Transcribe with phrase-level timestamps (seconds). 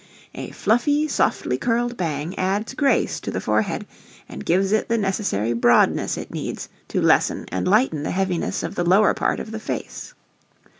[0.33, 3.85] A fluffy, softly curled bang adds grace to the forehead
[4.27, 8.73] and gives it the necessary broadness it needs to lessen and lighten the heaviness of
[8.73, 10.15] the lower part of the face.